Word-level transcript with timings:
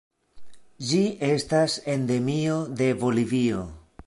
Ĝi 0.91 1.01
estas 1.29 1.77
endemio 1.97 2.59
de 2.83 2.93
Bolivio. 3.05 3.67